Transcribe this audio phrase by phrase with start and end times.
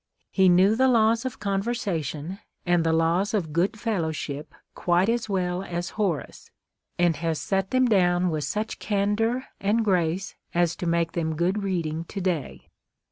[0.31, 5.61] He knew the laws of conversation and the laws of good fellowship quite as well
[5.61, 6.49] as Horace,
[6.97, 11.61] and has set them down with such candor and grace as to make them good
[11.61, 12.69] reading to day.